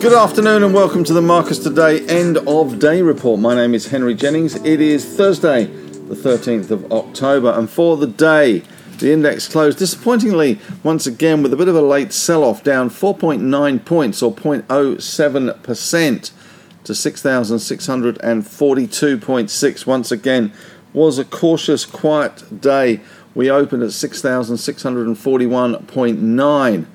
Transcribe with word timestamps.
Good 0.00 0.14
afternoon 0.14 0.64
and 0.64 0.74
welcome 0.74 1.04
to 1.04 1.12
the 1.12 1.22
Marcus 1.22 1.58
Today 1.58 2.04
end 2.06 2.38
of 2.38 2.78
day 2.78 3.02
report. 3.02 3.38
My 3.38 3.54
name 3.54 3.74
is 3.74 3.86
Henry 3.88 4.14
Jennings. 4.14 4.56
It 4.56 4.80
is 4.80 5.04
Thursday, 5.04 5.66
the 5.66 6.16
13th 6.16 6.70
of 6.70 6.90
October, 6.90 7.52
and 7.52 7.70
for 7.70 7.96
the 7.96 8.06
day, 8.06 8.64
the 8.98 9.12
index 9.12 9.46
closed 9.46 9.78
disappointingly 9.78 10.58
once 10.82 11.06
again 11.06 11.42
with 11.42 11.52
a 11.52 11.56
bit 11.56 11.68
of 11.68 11.76
a 11.76 11.80
late 11.80 12.12
sell 12.12 12.42
off, 12.42 12.64
down 12.64 12.90
4.9 12.90 13.84
points 13.84 14.22
or 14.22 14.34
0.07% 14.34 16.30
to 16.90 16.96
6,642.6. 16.96 19.86
Once 19.86 20.10
again, 20.10 20.52
was 20.92 21.18
a 21.18 21.24
cautious, 21.24 21.86
quiet 21.86 22.60
day. 22.60 22.98
We 23.34 23.48
opened 23.48 23.84
at 23.84 23.90
6,641.9. 23.90 26.86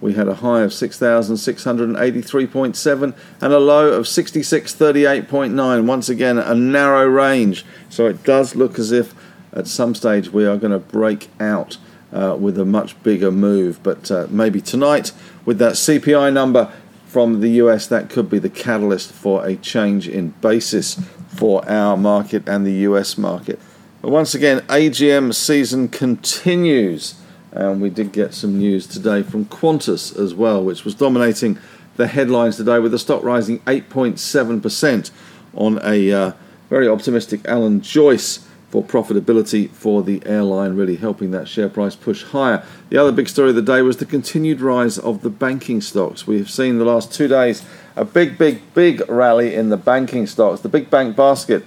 We 0.00 0.12
had 0.12 0.28
a 0.28 0.34
high 0.34 0.60
of 0.60 0.70
6,683.7 0.70 3.16
and 3.40 3.52
a 3.52 3.58
low 3.58 3.92
of 3.92 4.06
6638.9. 4.06 5.86
Once 5.86 6.08
again, 6.08 6.38
a 6.38 6.54
narrow 6.54 7.04
range. 7.06 7.64
So 7.88 8.06
it 8.06 8.22
does 8.22 8.54
look 8.54 8.78
as 8.78 8.92
if 8.92 9.12
at 9.52 9.66
some 9.66 9.92
stage 9.94 10.28
we 10.28 10.46
are 10.46 10.58
going 10.58 10.72
to 10.72 10.78
break 10.78 11.28
out 11.40 11.78
uh, 12.12 12.36
with 12.38 12.58
a 12.58 12.66
much 12.66 13.02
bigger 13.02 13.32
move. 13.32 13.82
But 13.82 14.10
uh, 14.10 14.26
maybe 14.30 14.60
tonight, 14.60 15.12
with 15.44 15.58
that 15.58 15.72
CPI 15.72 16.32
number 16.32 16.72
from 17.08 17.40
the 17.40 17.48
US, 17.62 17.86
that 17.86 18.10
could 18.10 18.28
be 18.28 18.38
the 18.38 18.50
catalyst 18.50 19.12
for 19.12 19.44
a 19.46 19.56
change 19.56 20.06
in 20.06 20.30
basis 20.42 21.00
for 21.28 21.68
our 21.68 21.96
market 21.96 22.48
and 22.48 22.66
the 22.66 22.72
US 22.72 23.16
market. 23.16 23.58
But 24.02 24.10
once 24.10 24.34
again, 24.34 24.60
AGM 24.68 25.34
season 25.34 25.88
continues. 25.88 27.14
And 27.50 27.80
we 27.80 27.88
did 27.88 28.12
get 28.12 28.34
some 28.34 28.58
news 28.58 28.86
today 28.86 29.22
from 29.22 29.46
Qantas 29.46 30.16
as 30.18 30.34
well, 30.34 30.62
which 30.62 30.84
was 30.84 30.94
dominating 30.94 31.58
the 31.96 32.06
headlines 32.06 32.56
today 32.56 32.78
with 32.78 32.92
the 32.92 32.98
stock 32.98 33.24
rising 33.24 33.60
8.7% 33.60 35.10
on 35.54 35.80
a 35.82 36.12
uh, 36.12 36.32
very 36.68 36.86
optimistic 36.86 37.40
Alan 37.46 37.80
Joyce 37.80 38.46
for 38.70 38.84
profitability 38.84 39.70
for 39.70 40.02
the 40.02 40.20
airline, 40.26 40.76
really 40.76 40.96
helping 40.96 41.30
that 41.30 41.48
share 41.48 41.68
price 41.68 41.96
push 41.96 42.24
higher. 42.24 42.64
The 42.90 42.98
other 42.98 43.12
big 43.12 43.28
story 43.28 43.50
of 43.50 43.54
the 43.54 43.62
day 43.62 43.82
was 43.82 43.96
the 43.96 44.04
continued 44.04 44.60
rise 44.60 44.98
of 44.98 45.22
the 45.22 45.30
banking 45.30 45.80
stocks. 45.80 46.26
We 46.26 46.38
have 46.38 46.50
seen 46.50 46.78
the 46.78 46.84
last 46.84 47.12
two 47.12 47.28
days 47.28 47.64
a 47.96 48.04
big, 48.04 48.36
big, 48.36 48.74
big 48.74 49.08
rally 49.08 49.54
in 49.54 49.70
the 49.70 49.78
banking 49.78 50.26
stocks. 50.26 50.60
The 50.60 50.68
big 50.68 50.90
bank 50.90 51.16
basket 51.16 51.64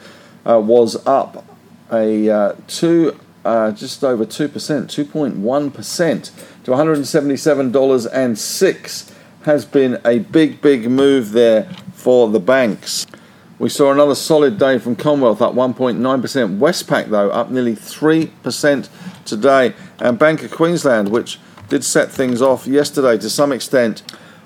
uh, 0.48 0.60
was 0.60 0.96
up 1.08 1.44
a 1.92 2.30
uh, 2.30 2.54
two 2.68 3.20
uh, 3.44 3.72
just 3.72 4.04
over 4.04 4.24
2%, 4.26 4.50
2.1% 4.50 6.64
to 6.64 6.72
$177.06 6.72 9.12
has 9.44 9.66
been 9.66 10.00
a 10.06 10.20
big, 10.20 10.62
big 10.62 10.88
move 10.90 11.32
there 11.32 11.64
for 11.94 12.30
the 12.30 12.40
banks. 12.40 13.08
We 13.62 13.70
saw 13.70 13.92
another 13.92 14.16
solid 14.16 14.58
day 14.58 14.80
from 14.80 14.96
Commonwealth 14.96 15.40
up 15.40 15.54
1.9%. 15.54 16.00
Westpac, 16.58 17.10
though, 17.12 17.30
up 17.30 17.52
nearly 17.52 17.76
3% 17.76 18.90
today. 19.24 19.76
And 20.00 20.18
Bank 20.18 20.42
of 20.42 20.50
Queensland, 20.50 21.10
which 21.10 21.40
did 21.70 21.84
set 21.84 22.12
things 22.12 22.42
off 22.42 22.66
yesterday 22.66 23.20
to 23.20 23.30
some 23.30 23.52
extent, 23.52 24.02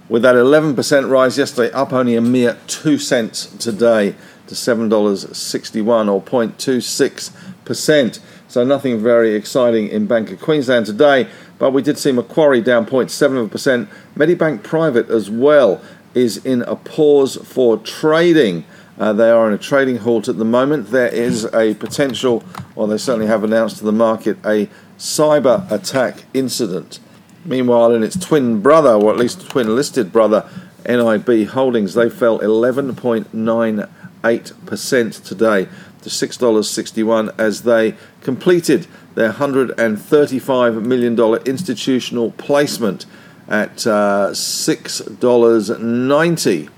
with 0.10 0.22
that 0.24 0.36
11% 0.36 1.10
rise 1.10 1.38
yesterday, 1.38 1.72
up 1.72 1.94
only 1.94 2.18
a 2.18 2.22
mere 2.22 2.58
2 2.68 2.98
cents 2.98 3.46
today 3.58 4.16
to 4.48 4.54
$7.61 4.54 6.12
or 6.12 6.22
0.26%. 6.22 8.20
So 8.50 8.66
nothing 8.66 9.02
very 9.02 9.34
exciting 9.34 9.88
in 9.88 10.08
Bank 10.08 10.30
of 10.30 10.42
Queensland 10.42 10.88
today, 10.88 11.30
but 11.58 11.72
we 11.72 11.82
did 11.82 11.98
see 11.98 12.12
Macquarie 12.12 12.60
down 12.60 12.86
0.7%. 12.86 13.88
Medibank 14.18 14.62
Private 14.62 15.09
as 15.09 15.30
well 15.30 15.81
is 16.14 16.44
in 16.46 16.64
a 16.64 16.75
pause 16.75 17.38
for 17.38 17.78
trading. 17.78 18.66
Uh, 18.97 19.13
they 19.13 19.29
are 19.29 19.47
in 19.47 19.53
a 19.53 19.57
trading 19.57 19.97
halt 19.97 20.28
at 20.28 20.38
the 20.38 20.45
moment. 20.45 20.91
There 20.91 21.09
is 21.09 21.45
a 21.53 21.73
potential, 21.75 22.44
or 22.75 22.88
they 22.88 22.97
certainly 22.97 23.28
have 23.28 23.44
announced 23.44 23.78
to 23.79 23.83
the 23.83 23.91
market, 23.91 24.38
a 24.45 24.69
cyber 24.97 25.69
attack 25.72 26.23
incident. 26.33 27.00
Meanwhile, 27.44 27.94
in 27.94 28.03
its 28.03 28.17
twin 28.17 28.61
brother, 28.61 28.94
or 28.94 29.11
at 29.11 29.17
least 29.17 29.50
twin 29.50 29.75
listed 29.75 30.11
brother, 30.11 30.50
NIB 30.88 31.47
Holdings, 31.50 31.94
they 31.94 32.09
fell 32.09 32.39
11.98% 32.39 35.23
today 35.23 35.67
to 36.01 36.09
$6.61 36.09 37.35
as 37.38 37.62
they 37.63 37.95
completed 38.22 38.88
their 39.16 39.33
$135 39.33 40.81
million 40.83 41.19
institutional 41.45 42.31
placement 42.31 43.06
at 43.47 43.85
uh, 43.88 44.29
$6.90, 44.31 46.69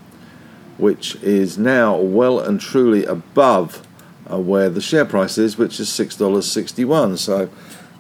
which 0.78 1.16
is 1.18 1.58
now 1.58 1.96
well 1.98 2.40
and 2.40 2.60
truly 2.60 3.06
above 3.06 3.86
uh, 4.32 4.40
where 4.40 4.70
the 4.70 4.82
share 4.82 5.06
price 5.06 5.38
is, 5.38 5.58
which 5.58 5.80
is 5.80 5.90
$6.61. 5.90 7.18
So 7.18 7.50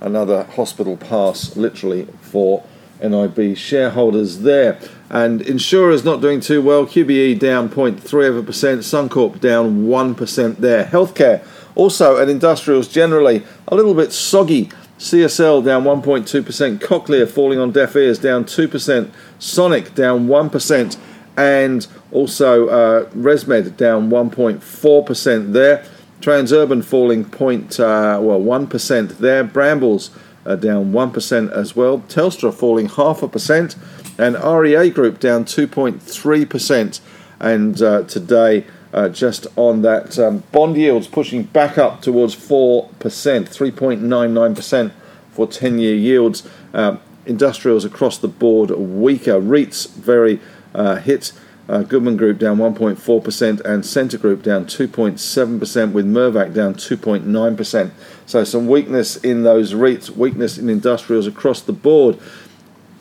another 0.02 0.44
hospital 0.44 0.98
pass, 0.98 1.56
literally, 1.56 2.08
for 2.22 2.64
NIB 3.02 3.56
shareholders 3.56 4.40
there. 4.40 4.80
And 5.10 5.42
insurers 5.42 6.04
not 6.04 6.22
doing 6.22 6.40
too 6.40 6.62
well. 6.62 6.86
QBE 6.86 7.40
down 7.40 7.70
0.3 7.70 8.30
of 8.30 8.38
a 8.38 8.44
percent. 8.44 8.82
Suncorp 8.82 9.40
down 9.40 9.86
1% 9.86 10.58
there. 10.58 10.86
Healthcare 10.86 11.46
also 11.76 12.18
and 12.18 12.30
industrials 12.30 12.88
generally 12.88 13.44
a 13.68 13.76
little 13.76 13.94
bit 13.94 14.12
soggy. 14.12 14.70
CSL 15.00 15.64
down 15.64 15.84
1.2%. 15.84 16.80
Cochlear 16.80 17.30
falling 17.30 17.60
on 17.60 17.72
deaf 17.72 17.96
ears 17.96 18.18
down 18.20 18.46
2%. 18.46 19.12
Sonic 19.40 19.94
down 19.94 20.28
1%. 20.28 20.98
And 21.38 21.88
also 22.12 22.68
uh, 22.68 23.10
ResMed 23.12 23.78
down 23.78 24.10
1.4% 24.10 25.54
there. 25.54 25.86
Transurban 26.22 26.84
falling 26.84 27.26
point, 27.26 27.80
uh, 27.80 28.20
well, 28.22 28.40
1% 28.40 29.18
there. 29.18 29.44
Brambles 29.44 30.12
uh, 30.46 30.56
down 30.56 30.92
1% 30.92 31.52
as 31.52 31.76
well. 31.76 32.00
Telstra 32.00 32.54
falling 32.54 32.90
half 32.90 33.22
a 33.22 33.28
percent, 33.28 33.76
and 34.18 34.36
REA 34.36 34.90
Group 34.90 35.20
down 35.20 35.46
2.3%. 35.46 37.00
And 37.40 37.82
uh, 37.82 38.04
today, 38.04 38.66
uh, 38.94 39.10
just 39.10 39.48
on 39.56 39.84
that, 39.84 40.18
um, 40.18 40.44
bond 40.52 40.78
yields 40.78 41.08
pushing 41.08 41.44
back 41.44 41.78
up 41.78 42.02
towards 42.02 42.36
4%, 42.36 42.90
3.99% 42.90 44.92
for 45.32 45.46
10 45.46 45.80
year 45.80 45.96
yields. 45.96 46.48
Um, 46.74 47.00
industrials 47.28 47.86
across 47.86 48.18
the 48.18 48.28
board 48.28 48.72
weaker. 48.72 49.34
REITs 49.34 49.94
very 49.94 50.40
uh, 50.74 50.96
hit. 50.96 51.34
Uh, 51.70 51.84
Goodman 51.84 52.16
Group 52.16 52.40
down 52.40 52.58
1.4% 52.58 53.60
and 53.62 53.86
Scentre 53.86 54.18
Group 54.18 54.42
down 54.42 54.66
2.7%, 54.66 55.92
with 55.92 56.06
Mirvac 56.06 56.54
down 56.54 56.76
2.9%. 56.76 57.92
So 58.26 58.44
some 58.44 58.68
weakness 58.68 59.18
in 59.18 59.44
those 59.44 59.74
REITs, 59.74 60.10
weakness 60.12 60.58
in 60.58 60.70
industrials 60.70 61.28
across 61.28 61.62
the 61.62 61.74
board. 61.74 62.18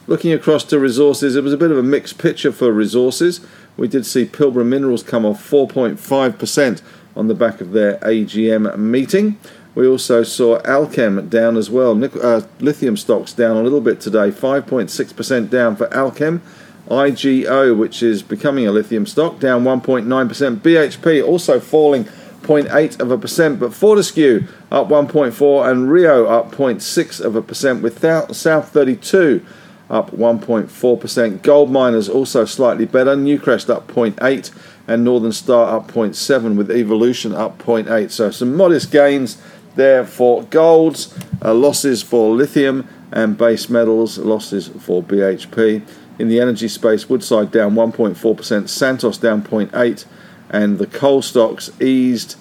Looking 0.08 0.32
across 0.32 0.64
to 0.64 0.78
resources, 0.78 1.36
it 1.36 1.44
was 1.44 1.52
a 1.52 1.56
bit 1.56 1.70
of 1.70 1.78
a 1.78 1.82
mixed 1.82 2.18
picture 2.18 2.52
for 2.52 2.72
resources. 2.72 3.40
We 3.76 3.88
did 3.88 4.06
see 4.06 4.24
Pilbara 4.24 4.66
Minerals 4.66 5.02
come 5.02 5.24
off 5.24 5.48
4.5% 5.48 6.82
on 7.16 7.28
the 7.28 7.34
back 7.34 7.60
of 7.60 7.72
their 7.72 7.98
AGM 7.98 8.76
meeting. 8.78 9.38
We 9.74 9.86
also 9.86 10.22
saw 10.22 10.60
Allkem 10.60 11.28
down 11.28 11.56
as 11.56 11.70
well. 11.70 12.02
Uh, 12.02 12.42
lithium 12.60 12.96
stocks 12.96 13.32
down 13.32 13.56
a 13.56 13.62
little 13.62 13.80
bit 13.80 14.00
today, 14.00 14.30
5.6% 14.30 15.50
down 15.50 15.76
for 15.76 15.86
Allkem. 15.88 16.40
IGO, 16.88 17.76
which 17.76 18.02
is 18.02 18.22
becoming 18.22 18.66
a 18.66 18.72
lithium 18.72 19.06
stock, 19.06 19.38
down 19.38 19.64
1.9%. 19.64 20.56
BHP 20.58 21.26
also 21.26 21.58
falling 21.60 22.04
0.8 22.42 23.00
of 23.00 23.10
a 23.10 23.18
percent, 23.18 23.58
but 23.58 23.74
Fortescue 23.74 24.46
up 24.70 24.88
1.4 24.88 25.70
and 25.70 25.90
Rio 25.90 26.26
up 26.26 26.52
0.6 26.52 27.20
of 27.20 27.34
a 27.34 27.42
percent, 27.42 27.82
with 27.82 28.00
South 28.00 28.68
32 28.68 29.44
up 29.90 30.10
1.4%. 30.10 31.42
Gold 31.42 31.70
miners 31.70 32.08
also 32.08 32.44
slightly 32.44 32.86
better. 32.86 33.14
Newcrest 33.16 33.70
up 33.70 33.88
0.8 33.88 34.50
and 34.88 35.04
Northern 35.04 35.32
Star 35.32 35.76
up 35.76 35.90
0.7 35.90 36.56
with 36.56 36.70
Evolution 36.70 37.34
up 37.34 37.58
0.8. 37.58 38.10
So 38.10 38.30
some 38.30 38.56
modest 38.56 38.90
gains 38.90 39.40
there 39.74 40.04
for 40.04 40.42
golds, 40.44 41.16
uh, 41.44 41.54
losses 41.54 42.02
for 42.02 42.34
lithium 42.34 42.88
and 43.12 43.38
base 43.38 43.68
metals, 43.68 44.18
losses 44.18 44.68
for 44.68 45.02
BHP. 45.02 45.86
In 46.18 46.28
the 46.28 46.40
energy 46.40 46.68
space, 46.68 47.08
Woodside 47.08 47.50
down 47.50 47.74
1.4%, 47.74 48.68
Santos 48.68 49.18
down 49.18 49.42
0.8, 49.42 50.04
and 50.50 50.78
the 50.78 50.86
coal 50.86 51.22
stocks 51.22 51.70
eased 51.80 52.36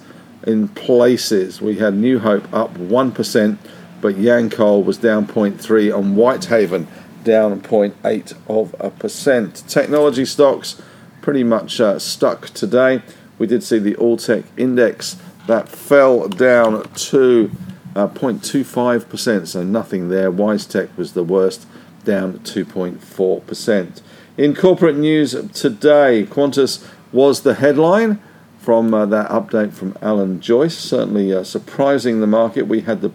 in 0.46 0.68
places. 0.68 1.60
We 1.60 1.76
had 1.76 1.94
New 1.94 2.20
Hope 2.20 2.52
up 2.54 2.74
1%, 2.74 3.58
but 4.00 4.16
Yancoal 4.16 4.82
was 4.82 4.98
down 4.98 5.26
0.3 5.26 5.96
and 5.96 6.16
Whitehaven 6.16 6.86
down 7.24 7.60
0.8 7.60 8.34
of 8.48 8.74
a 8.78 8.90
percent. 8.90 9.64
Technology 9.68 10.24
stocks 10.24 10.80
pretty 11.20 11.42
much 11.42 11.80
uh, 11.80 11.98
stuck 11.98 12.46
today. 12.50 13.02
We 13.38 13.46
did 13.46 13.62
see 13.62 13.78
the 13.78 13.94
Alltech 13.94 14.44
index 14.56 15.16
that 15.46 15.68
fell 15.68 16.28
down 16.28 16.84
to 16.94 17.50
uh, 17.94 18.08
0.25%, 18.08 19.46
so 19.48 19.62
nothing 19.62 20.08
there. 20.08 20.30
WiseTech 20.30 20.96
was 20.96 21.12
the 21.12 21.24
worst, 21.24 21.66
down 22.06 22.38
2.4%. 22.38 24.00
In 24.38 24.54
corporate 24.54 24.96
news 24.96 25.32
today, 25.52 26.26
Qantas 26.28 26.86
was 27.12 27.42
the 27.42 27.54
headline 27.54 28.22
from 28.58 28.92
uh, 28.94 29.06
that 29.06 29.30
update 29.30 29.72
from 29.72 29.96
Alan 30.00 30.40
Joyce, 30.40 30.76
certainly 30.76 31.32
uh, 31.32 31.44
surprising 31.44 32.20
the 32.20 32.26
market. 32.26 32.62
We 32.62 32.80
had 32.80 33.00
the 33.00 33.12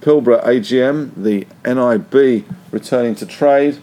Pilbara 0.00 0.44
AGM, 0.44 1.10
the 1.16 1.46
NIB 1.64 2.44
returning 2.70 3.14
to 3.16 3.26
trade, 3.26 3.78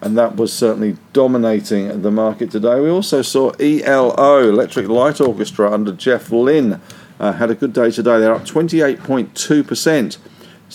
and 0.00 0.16
that 0.16 0.36
was 0.36 0.52
certainly 0.52 0.96
dominating 1.12 2.02
the 2.02 2.10
market 2.10 2.50
today. 2.50 2.80
We 2.80 2.90
also 2.90 3.22
saw 3.22 3.50
ELO, 3.58 4.48
Electric 4.48 4.88
Light 4.88 5.20
Orchestra, 5.20 5.70
under 5.70 5.92
Jeff 5.92 6.30
Lynne, 6.30 6.80
uh, 7.18 7.32
had 7.32 7.50
a 7.50 7.54
good 7.54 7.72
day 7.72 7.90
today. 7.90 8.18
They're 8.20 8.34
up 8.34 8.44
28.2%, 8.44 10.18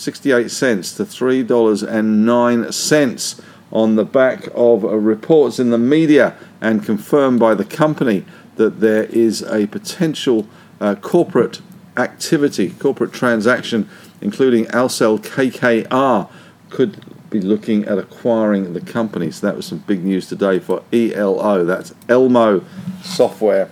68 0.00 0.50
cents 0.50 0.92
to 0.94 1.04
$3.09 1.04 3.40
on 3.70 3.94
the 3.96 4.04
back 4.04 4.48
of 4.54 4.82
reports 4.82 5.58
in 5.58 5.68
the 5.70 5.78
media 5.78 6.34
and 6.60 6.84
confirmed 6.84 7.38
by 7.38 7.54
the 7.54 7.66
company 7.66 8.24
that 8.56 8.80
there 8.80 9.04
is 9.04 9.42
a 9.42 9.66
potential 9.66 10.48
uh, 10.80 10.96
corporate 10.96 11.60
activity, 11.98 12.70
corporate 12.70 13.12
transaction, 13.12 13.86
including 14.22 14.64
Accel-KKR, 14.66 16.30
could 16.70 17.04
be 17.28 17.42
looking 17.42 17.84
at 17.84 17.98
acquiring 17.98 18.72
the 18.72 18.80
company. 18.80 19.30
So 19.30 19.46
that 19.46 19.54
was 19.54 19.66
some 19.66 19.80
big 19.80 20.02
news 20.02 20.26
today 20.28 20.60
for 20.60 20.82
ELO. 20.92 21.64
That's 21.64 21.94
Elmo 22.08 22.64
Software. 23.02 23.68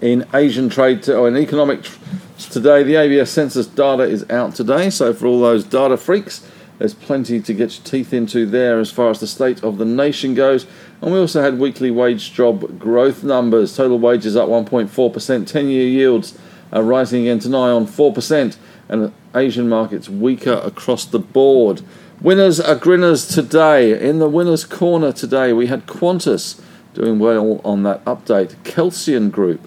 In 0.00 0.24
Asian 0.32 0.70
trade 0.70 1.06
or 1.08 1.28
in 1.28 1.36
economic 1.36 1.84
today, 2.56 2.82
the 2.82 2.96
ABS 2.96 3.28
census 3.28 3.66
data 3.66 4.04
is 4.04 4.24
out 4.30 4.54
today. 4.54 4.88
So 4.88 5.12
for 5.12 5.26
all 5.26 5.42
those 5.42 5.62
data 5.62 5.98
freaks, 5.98 6.48
there's 6.78 6.94
plenty 6.94 7.38
to 7.38 7.52
get 7.52 7.76
your 7.76 7.84
teeth 7.84 8.14
into 8.14 8.46
there 8.46 8.80
as 8.80 8.90
far 8.90 9.10
as 9.10 9.20
the 9.20 9.26
state 9.26 9.62
of 9.62 9.76
the 9.76 9.84
nation 9.84 10.32
goes. 10.32 10.66
And 11.02 11.12
we 11.12 11.18
also 11.18 11.42
had 11.42 11.58
weekly 11.58 11.90
wage 11.90 12.32
job 12.32 12.78
growth 12.78 13.22
numbers. 13.22 13.76
Total 13.76 13.98
wages 13.98 14.36
up 14.36 14.48
1.4%. 14.48 15.46
10 15.46 15.68
year 15.68 15.86
yields 15.86 16.38
are 16.72 16.82
rising 16.82 17.28
again 17.28 17.40
to 17.40 17.50
nigh 17.50 17.68
on 17.68 17.86
4%. 17.86 18.56
And 18.88 19.12
Asian 19.34 19.68
markets 19.68 20.08
weaker 20.08 20.58
across 20.64 21.04
the 21.04 21.18
board. 21.18 21.82
Winners 22.22 22.58
are 22.58 22.74
grinners 22.74 23.28
today. 23.28 24.00
In 24.00 24.18
the 24.18 24.30
winners' 24.30 24.64
corner 24.64 25.12
today, 25.12 25.52
we 25.52 25.66
had 25.66 25.86
Qantas 25.86 26.58
doing 26.94 27.18
well 27.18 27.60
on 27.66 27.82
that 27.82 28.02
update. 28.06 28.54
Kelsian 28.64 29.30
Group. 29.30 29.60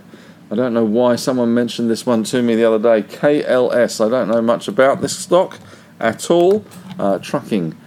I 0.52 0.56
don't 0.56 0.74
know 0.74 0.86
why 0.86 1.16
someone 1.16 1.54
mentioned 1.54 1.92
this 1.92 2.08
one 2.08 2.24
to 2.26 2.42
me 2.42 2.56
the 2.56 2.66
other 2.66 2.80
day. 2.80 3.08
KLS. 3.08 4.04
I 4.04 4.10
don't 4.10 4.28
know 4.30 4.42
much 4.42 4.68
about 4.68 5.00
this 5.02 5.16
stock 5.16 5.60
at 6.00 6.32
all 6.32 6.66
uh, 6.98 7.20
trucking 7.20 7.78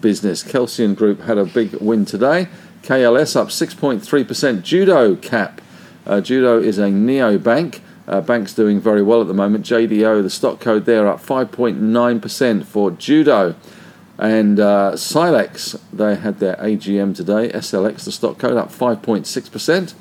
business. 0.00 0.44
Kelsian 0.44 0.94
Group 0.94 1.22
had 1.22 1.36
a 1.36 1.44
big 1.44 1.74
win 1.74 2.04
today. 2.04 2.46
KLS 2.82 3.34
up 3.34 3.48
6.3%. 3.48 4.62
Judo 4.62 5.16
Cap. 5.16 5.60
Uh, 6.06 6.20
Judo 6.20 6.60
is 6.60 6.78
a 6.78 6.90
neo 6.90 7.38
bank. 7.38 7.82
Uh, 8.06 8.20
bank's 8.20 8.52
doing 8.54 8.80
very 8.80 9.02
well 9.02 9.20
at 9.20 9.26
the 9.26 9.34
moment. 9.34 9.64
JDO, 9.64 10.22
the 10.22 10.30
stock 10.30 10.60
code 10.60 10.84
there, 10.84 11.08
up 11.08 11.20
5.9% 11.20 12.64
for 12.64 12.90
Judo. 12.92 13.54
And 14.18 14.60
uh, 14.60 14.96
Silex, 14.96 15.76
they 15.92 16.16
had 16.16 16.38
their 16.38 16.56
AGM 16.56 17.16
today. 17.16 17.50
SLX, 17.50 18.04
the 18.04 18.12
stock 18.12 18.38
code, 18.38 18.56
up 18.56 18.70
5.6%. 18.70 19.94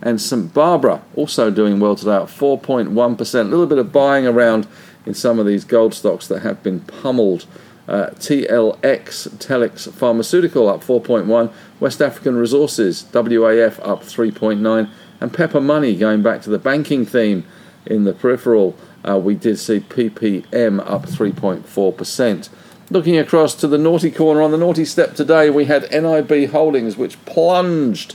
And 0.00 0.20
St 0.20 0.54
Barbara 0.54 1.02
also 1.16 1.50
doing 1.50 1.80
well 1.80 1.96
today, 1.96 2.16
up 2.16 2.28
4.1%. 2.28 3.40
A 3.40 3.42
little 3.44 3.66
bit 3.66 3.78
of 3.78 3.92
buying 3.92 4.26
around 4.26 4.66
in 5.04 5.14
some 5.14 5.38
of 5.38 5.46
these 5.46 5.64
gold 5.64 5.94
stocks 5.94 6.28
that 6.28 6.42
have 6.42 6.62
been 6.62 6.80
pummeled 6.80 7.46
uh, 7.88 8.10
TLX, 8.16 9.28
Telix 9.38 9.90
Pharmaceutical 9.90 10.68
up 10.68 10.84
4.1, 10.84 11.50
West 11.80 12.02
African 12.02 12.36
Resources, 12.36 13.04
WAF 13.12 13.80
up 13.82 14.02
3.9, 14.02 14.90
and 15.20 15.32
Pepper 15.32 15.60
Money 15.60 15.96
going 15.96 16.22
back 16.22 16.42
to 16.42 16.50
the 16.50 16.58
banking 16.58 17.06
theme 17.06 17.44
in 17.86 18.04
the 18.04 18.12
peripheral. 18.12 18.76
Uh, 19.08 19.18
we 19.18 19.34
did 19.34 19.58
see 19.58 19.80
PPM 19.80 20.80
up 20.80 21.06
3.4%. 21.06 22.48
Looking 22.90 23.18
across 23.18 23.54
to 23.56 23.66
the 23.66 23.78
naughty 23.78 24.10
corner 24.10 24.42
on 24.42 24.50
the 24.50 24.58
naughty 24.58 24.84
step 24.84 25.14
today, 25.14 25.50
we 25.50 25.64
had 25.64 25.90
NIB 25.90 26.50
Holdings, 26.50 26.96
which 26.96 27.22
plunged 27.24 28.14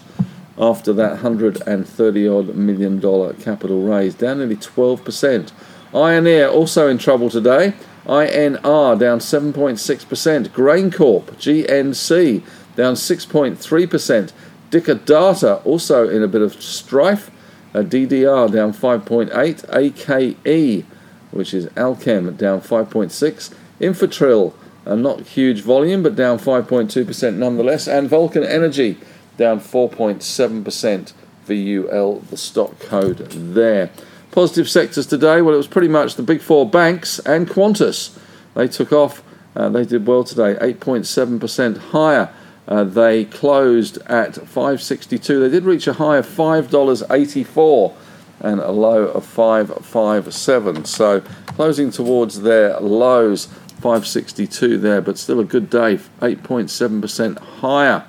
after 0.58 0.94
that 0.94 1.24
130 1.24 2.28
odd 2.28 2.56
million 2.56 3.00
dollar 3.00 3.34
capital 3.34 3.84
raise, 3.84 4.16
down 4.16 4.38
nearly 4.38 4.56
12%. 4.56 5.52
Ioneer 5.94 6.52
also 6.52 6.88
in 6.88 6.98
trouble 6.98 7.30
today. 7.30 7.74
INR 8.06 9.00
down 9.00 9.20
7.6%, 9.20 10.50
GrainCorp, 10.50 11.24
GNC 11.38 12.44
down 12.76 12.96
6.3%, 12.96 14.32
Dicker 14.70 14.96
Data 14.96 15.56
also 15.58 16.10
in 16.10 16.22
a 16.22 16.28
bit 16.28 16.42
of 16.42 16.62
strife, 16.62 17.32
uh, 17.74 17.80
DDR 17.80 18.52
down 18.52 18.74
5.8, 18.74 19.64
AKE, 19.74 20.86
which 21.32 21.54
is 21.54 21.68
Allkem, 21.68 22.36
down 22.36 22.60
5.6, 22.60 23.54
Infratil, 23.80 24.54
uh, 24.86 24.96
not 24.96 25.22
huge 25.22 25.62
volume 25.62 26.04
but 26.04 26.16
down 26.16 26.38
5.2% 26.38 27.36
nonetheless, 27.36 27.88
and 27.88 28.10
Vulcan 28.10 28.44
Energy 28.44 28.98
down 29.38 29.60
4.7%, 29.60 31.14
VUL, 31.46 32.20
the 32.30 32.38
stock 32.38 32.80
code 32.80 33.18
there. 33.30 33.90
Positive 34.32 34.70
sectors 34.70 35.06
today, 35.06 35.42
well, 35.42 35.54
it 35.54 35.58
was 35.58 35.68
pretty 35.68 35.88
much 35.88 36.16
the 36.16 36.24
big 36.24 36.42
four 36.42 36.68
banks 36.68 37.20
and 37.20 37.48
Qantas. 37.48 38.18
They 38.56 38.68
took 38.68 38.92
off, 38.92 39.24
uh, 39.56 39.70
they 39.70 39.86
did 39.86 40.08
well 40.08 40.24
today, 40.24 40.56
8.7% 40.56 41.78
higher. 41.78 42.34
Uh, 42.68 42.84
they 42.84 43.26
closed 43.26 43.98
at 44.08 44.36
562. 44.36 45.40
They 45.40 45.50
did 45.50 45.66
reach 45.66 45.86
a 45.88 45.94
high 45.94 46.18
of 46.18 46.28
$5.84 46.28 47.94
and 48.40 48.60
a 48.60 48.72
low 48.72 49.04
of 49.06 49.26
557. 49.26 50.86
So 50.86 51.22
closing 51.48 51.92
towards 51.92 52.42
their 52.42 52.80
lows, 52.80 53.46
562 53.82 54.78
there, 54.78 55.02
but 55.02 55.18
still 55.18 55.40
a 55.40 55.46
good 55.46 55.70
day, 55.70 55.98
8.7% 56.22 57.38
higher. 57.38 58.06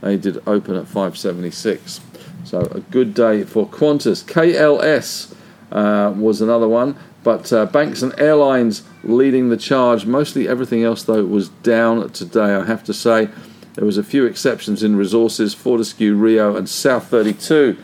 They 0.00 0.16
did 0.16 0.42
open 0.46 0.76
at 0.76 0.86
576. 0.86 2.00
So 2.44 2.60
a 2.72 2.80
good 2.80 3.14
day 3.14 3.44
for 3.44 3.68
Qantas. 3.68 4.24
KLS 4.24 5.34
uh, 5.70 6.12
was 6.16 6.40
another 6.40 6.68
one. 6.68 6.96
But 7.22 7.52
uh, 7.52 7.66
banks 7.66 8.02
and 8.02 8.18
airlines 8.18 8.82
leading 9.04 9.50
the 9.50 9.56
charge. 9.56 10.06
Mostly 10.06 10.48
everything 10.48 10.82
else, 10.82 11.02
though, 11.02 11.24
was 11.24 11.48
down 11.48 12.10
today, 12.10 12.54
I 12.54 12.64
have 12.64 12.82
to 12.84 12.94
say. 12.94 13.28
There 13.74 13.84
was 13.84 13.98
a 13.98 14.02
few 14.02 14.24
exceptions 14.24 14.82
in 14.82 14.96
resources. 14.96 15.54
Fortescue, 15.54 16.14
Rio, 16.14 16.56
and 16.56 16.68
South 16.68 17.08
32 17.08 17.76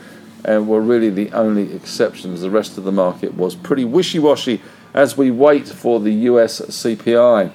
uh, 0.49 0.63
were 0.63 0.81
really 0.81 1.11
the 1.11 1.31
only 1.33 1.75
exceptions. 1.75 2.41
The 2.41 2.51
rest 2.51 2.79
of 2.79 2.85
the 2.85 2.93
market 2.93 3.35
was 3.35 3.55
pretty 3.55 3.85
wishy-washy 3.85 4.63
as 4.95 5.17
we 5.17 5.31
wait 5.31 5.69
for 5.69 6.01
the 6.01 6.13
US 6.13 6.61
CPI. 6.61 7.53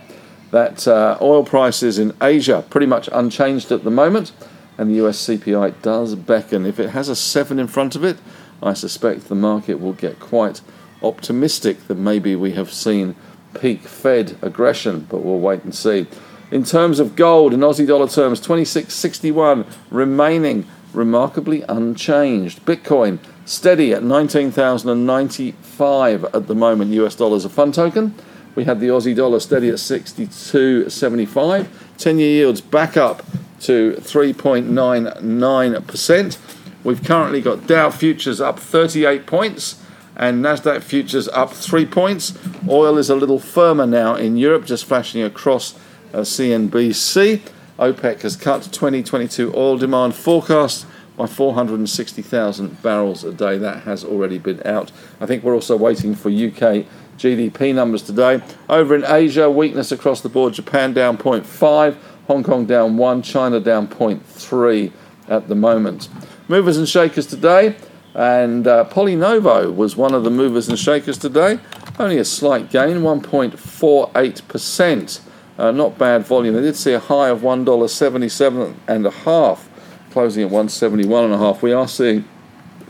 That 0.51 0.87
uh, 0.87 1.17
oil 1.21 1.43
prices 1.43 1.97
in 1.97 2.13
Asia 2.21 2.63
pretty 2.69 2.85
much 2.85 3.09
unchanged 3.11 3.71
at 3.71 3.83
the 3.83 3.91
moment, 3.91 4.31
and 4.77 4.89
the 4.89 5.05
US 5.05 5.27
CPI 5.27 5.81
does 5.81 6.15
beckon. 6.15 6.65
If 6.65 6.79
it 6.79 6.89
has 6.89 7.09
a 7.09 7.15
7 7.15 7.59
in 7.59 7.67
front 7.67 7.95
of 7.95 8.03
it, 8.03 8.17
I 8.63 8.73
suspect 8.73 9.27
the 9.27 9.35
market 9.35 9.79
will 9.79 9.93
get 9.93 10.19
quite 10.19 10.61
optimistic 11.03 11.87
that 11.87 11.97
maybe 11.97 12.35
we 12.35 12.51
have 12.51 12.71
seen 12.71 13.15
peak 13.59 13.81
Fed 13.81 14.37
aggression, 14.41 15.07
but 15.09 15.23
we'll 15.23 15.39
wait 15.39 15.63
and 15.63 15.73
see. 15.73 16.05
In 16.51 16.63
terms 16.63 16.99
of 16.99 17.15
gold, 17.15 17.53
in 17.53 17.61
Aussie 17.61 17.87
dollar 17.87 18.07
terms, 18.07 18.39
2661 18.39 19.65
remaining 19.89 20.67
remarkably 20.93 21.63
unchanged. 21.63 22.63
Bitcoin 22.65 23.17
steady 23.45 23.93
at 23.93 24.03
19,095 24.03 26.25
at 26.25 26.47
the 26.47 26.55
moment 26.55 26.91
US 26.91 27.15
dollars 27.15 27.45
a 27.45 27.49
fund 27.49 27.73
token. 27.73 28.13
We 28.53 28.65
had 28.65 28.81
the 28.81 28.87
Aussie 28.87 29.15
dollar 29.15 29.39
steady 29.39 29.69
at 29.69 29.75
62.75. 29.75 31.67
10 31.97 32.19
year 32.19 32.29
yields 32.29 32.59
back 32.61 32.97
up 32.97 33.23
to 33.61 33.93
3.99%. 33.93 36.37
We've 36.83 37.03
currently 37.03 37.41
got 37.41 37.67
Dow 37.67 37.91
futures 37.91 38.41
up 38.41 38.59
38 38.59 39.27
points 39.27 39.81
and 40.15 40.43
Nasdaq 40.43 40.81
futures 40.83 41.27
up 41.29 41.53
3 41.53 41.85
points. 41.85 42.37
Oil 42.67 42.97
is 42.97 43.09
a 43.09 43.15
little 43.15 43.39
firmer 43.39 43.85
now 43.85 44.15
in 44.15 44.37
Europe, 44.37 44.65
just 44.65 44.85
flashing 44.85 45.21
across 45.21 45.75
uh, 46.13 46.19
CNBC. 46.19 47.41
OPEC 47.79 48.21
has 48.21 48.35
cut 48.35 48.63
2022 48.63 49.53
oil 49.55 49.77
demand 49.77 50.15
forecast 50.15 50.85
by 51.17 51.25
460,000 51.25 52.81
barrels 52.81 53.23
a 53.23 53.33
day. 53.33 53.57
That 53.57 53.83
has 53.83 54.03
already 54.03 54.37
been 54.37 54.65
out. 54.65 54.91
I 55.19 55.25
think 55.25 55.43
we're 55.43 55.55
also 55.55 55.75
waiting 55.75 56.15
for 56.15 56.29
UK 56.29 56.85
GDP 57.17 57.73
numbers 57.73 58.01
today. 58.01 58.41
Over 58.69 58.95
in 58.95 59.03
Asia, 59.05 59.49
weakness 59.49 59.91
across 59.91 60.21
the 60.21 60.29
board. 60.29 60.53
Japan 60.53 60.93
down 60.93 61.17
0.5, 61.17 61.97
Hong 62.31 62.43
Kong 62.43 62.65
down 62.65 62.95
1, 62.95 63.23
China 63.23 63.59
down 63.59 63.89
0.3 63.89 64.93
at 65.27 65.49
the 65.49 65.55
moment. 65.55 66.07
Movers 66.47 66.77
and 66.77 66.87
shakers 66.87 67.27
today. 67.27 67.75
And 68.13 68.65
uh, 68.65 68.85
Polynovo 68.85 69.75
was 69.75 69.97
one 69.97 70.13
of 70.13 70.23
the 70.23 70.29
movers 70.29 70.69
and 70.69 70.79
shakers 70.79 71.17
today. 71.17 71.59
Only 71.99 72.19
a 72.19 72.23
slight 72.23 72.69
gain, 72.69 72.99
1.48%. 72.99 75.21
Uh, 75.57 75.71
not 75.71 75.97
bad 75.97 76.25
volume. 76.25 76.55
They 76.55 76.61
did 76.61 76.77
see 76.77 76.93
a 76.93 77.01
high 77.01 77.27
of 77.27 77.41
$1.77 77.41 78.75
and 78.87 79.05
a 79.05 79.11
half, 79.11 79.69
closing 80.11 80.43
at 80.43 80.51
171 80.51 81.25
and 81.25 81.33
a 81.33 81.37
half. 81.37 81.61
We 81.61 81.73
are 81.73 81.85
seeing 81.85 82.23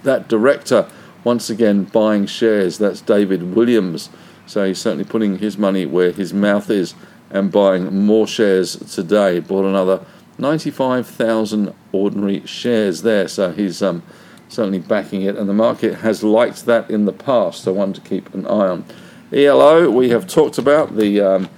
that 0.04 0.28
director 0.28 0.88
once 1.24 1.50
again 1.50 1.86
buying 1.86 2.28
shares. 2.28 2.78
That's 2.78 3.02
David 3.02 3.56
Williams. 3.56 4.12
So 4.46 4.68
he's 4.68 4.80
certainly 4.80 5.06
putting 5.06 5.40
his 5.40 5.58
money 5.58 5.88
where 5.88 6.12
his 6.12 6.32
mouth 6.32 6.70
is 6.70 6.94
and 7.32 7.52
buying 7.52 8.06
more 8.06 8.28
shares 8.28 8.76
today. 8.94 9.40
Bought 9.40 9.66
another 9.66 10.06
95,000 10.38 11.74
ordinary 11.92 12.46
shares 12.46 13.02
there. 13.02 13.28
So 13.28 13.52
he's 13.52 13.82
um, 13.82 14.04
certainly 14.50 14.80
backing 14.80 15.24
it, 15.24 15.36
and 15.36 15.50
the 15.50 15.54
market 15.54 16.00
has 16.00 16.24
liked 16.24 16.66
that 16.66 16.90
in 16.90 17.06
the 17.06 17.14
past. 17.14 17.64
So 17.64 17.74
one 17.74 17.94
to 17.94 18.02
keep 18.02 18.34
an 18.34 18.46
eye 18.46 18.68
on. 18.68 18.86
ELO, 19.32 19.90
we 19.90 20.10
have 20.10 20.28
talked 20.28 20.58
about 20.58 20.98
the 20.98 21.22
um, 21.22 21.50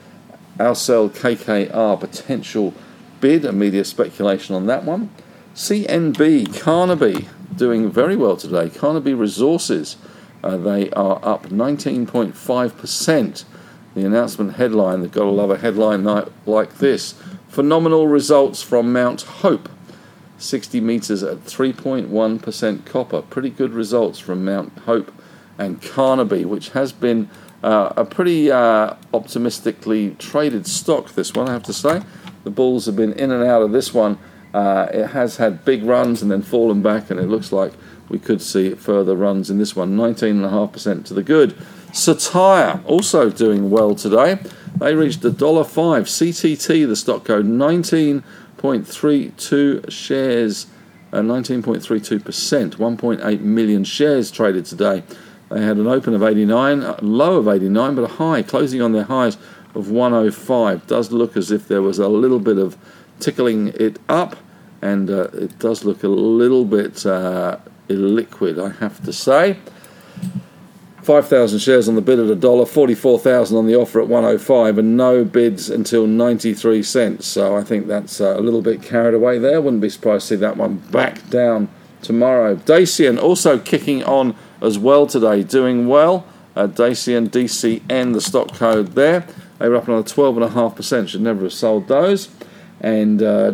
Accel-KKR 0.59 1.99
potential 1.99 2.73
bid, 3.23 3.45
and 3.45 3.57
media 3.57 3.85
speculation 3.85 4.53
on 4.53 4.67
that 4.67 4.83
one. 4.83 5.09
CNB, 5.55 6.59
Carnaby, 6.59 7.29
doing 7.55 7.89
very 7.89 8.17
well 8.17 8.35
today. 8.35 8.69
Carnaby 8.69 9.13
Resources, 9.13 9.95
uh, 10.43 10.57
they 10.57 10.89
are 10.91 11.21
up 11.23 11.45
19.5%. 11.45 13.45
The 13.95 14.05
announcement 14.05 14.55
headline, 14.55 15.01
they've 15.01 15.11
got 15.11 15.23
to 15.23 15.29
love 15.29 15.51
a 15.51 15.57
headline 15.57 16.03
like 16.45 16.77
this 16.77 17.13
Phenomenal 17.47 18.07
results 18.07 18.63
from 18.63 18.91
Mount 18.91 19.21
Hope. 19.21 19.69
60 20.39 20.81
metres 20.81 21.21
at 21.23 21.45
3.1% 21.45 22.85
copper. 22.85 23.21
Pretty 23.21 23.49
good 23.49 23.71
results 23.71 24.19
from 24.19 24.43
Mount 24.43 24.77
Hope 24.79 25.13
and 25.57 25.81
Carnaby, 25.81 26.45
which 26.45 26.69
has 26.69 26.91
been 26.91 27.29
uh, 27.61 27.93
a 27.95 28.03
pretty 28.03 28.51
uh, 28.51 28.95
optimistically 29.13 30.15
traded 30.19 30.65
stock, 30.65 31.13
this 31.13 31.33
one, 31.33 31.47
I 31.47 31.53
have 31.53 31.63
to 31.63 31.73
say. 31.73 32.01
The 32.43 32.49
bulls 32.49 32.87
have 32.87 32.95
been 32.95 33.13
in 33.13 33.31
and 33.31 33.43
out 33.43 33.61
of 33.61 33.71
this 33.71 33.93
one 33.93 34.17
uh, 34.53 34.87
it 34.93 35.07
has 35.07 35.37
had 35.37 35.65
big 35.65 35.83
runs 35.83 36.21
and 36.21 36.29
then 36.29 36.41
fallen 36.41 36.81
back, 36.81 37.09
and 37.09 37.19
it 37.19 37.27
looks 37.27 37.51
like 37.51 37.73
we 38.07 38.19
could 38.19 38.41
see 38.41 38.75
further 38.75 39.15
runs 39.15 39.49
in 39.49 39.57
this 39.57 39.75
one. 39.75 39.97
19.5% 39.97 41.05
to 41.05 41.13
the 41.13 41.23
good. 41.23 41.57
Cettire 41.93 42.83
also 42.85 43.29
doing 43.29 43.69
well 43.69 43.93
today. 43.93 44.39
They 44.77 44.95
reached 44.95 45.23
a 45.23 45.29
dollar 45.29 45.63
five. 45.63 46.05
CTT, 46.05 46.87
the 46.87 46.95
stock 46.95 47.23
code, 47.23 47.45
19.32 47.45 49.91
shares, 49.91 50.65
uh, 51.13 51.19
19.32%, 51.19 52.77
1.8 52.77 53.41
million 53.41 53.83
shares 53.83 54.31
traded 54.31 54.65
today. 54.65 55.03
They 55.49 55.61
had 55.61 55.77
an 55.77 55.85
open 55.85 56.15
of 56.15 56.23
89, 56.23 56.95
low 57.03 57.37
of 57.37 57.47
89, 57.47 57.93
but 57.93 58.05
a 58.05 58.13
high, 58.15 58.41
closing 58.41 58.81
on 58.81 58.93
their 58.93 59.03
highs 59.03 59.37
of 59.75 59.91
105. 59.91 60.87
Does 60.87 61.11
look 61.11 61.37
as 61.37 61.51
if 61.51 61.67
there 61.67 61.83
was 61.83 61.99
a 61.99 62.07
little 62.07 62.39
bit 62.39 62.57
of 62.57 62.75
tickling 63.19 63.67
it 63.67 63.99
up, 64.09 64.37
and 64.81 65.11
uh, 65.11 65.27
it 65.33 65.59
does 65.59 65.85
look 65.85 66.01
a 66.01 66.07
little 66.07 66.65
bit 66.65 67.05
uh, 67.05 67.59
illiquid, 67.87 68.59
I 68.59 68.69
have 68.79 69.03
to 69.03 69.13
say. 69.13 69.59
5,000 71.03 71.59
shares 71.59 71.89
on 71.89 71.95
the 71.95 72.01
bid 72.01 72.19
at 72.19 72.27
a 72.27 72.35
dollar, 72.35 72.65
44,000 72.65 73.57
on 73.57 73.67
the 73.67 73.75
offer 73.75 74.01
at 74.01 74.07
105, 74.07 74.77
and 74.77 74.97
no 74.97 75.23
bids 75.23 75.69
until 75.69 76.07
93 76.07 76.81
cents. 76.83 77.27
So 77.27 77.55
I 77.55 77.63
think 77.63 77.87
that's 77.87 78.21
uh, 78.21 78.37
a 78.37 78.41
little 78.41 78.61
bit 78.61 78.81
carried 78.81 79.13
away 79.13 79.39
there. 79.39 79.61
Wouldn't 79.61 79.81
be 79.81 79.89
surprised 79.89 80.27
to 80.27 80.35
see 80.35 80.39
that 80.39 80.57
one 80.57 80.77
back 80.77 81.29
down 81.29 81.69
tomorrow. 82.01 82.55
Dacian 82.55 83.17
also 83.19 83.59
kicking 83.59 84.03
on 84.03 84.35
as 84.61 84.79
well 84.79 85.05
today, 85.07 85.43
doing 85.43 85.87
well. 85.87 86.25
Uh, 86.55 86.67
Dacian, 86.67 87.29
DCN, 87.29 88.13
the 88.13 88.21
stock 88.21 88.53
code 88.53 88.93
there. 88.93 89.25
They 89.59 89.69
were 89.69 89.75
up 89.75 89.87
another 89.87 90.03
12.5%. 90.03 91.07
Should 91.07 91.21
never 91.21 91.43
have 91.43 91.53
sold 91.53 91.87
those 91.87 92.29
and 92.83 93.23
uh, 93.23 93.51